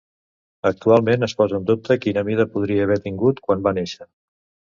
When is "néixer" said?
3.81-4.11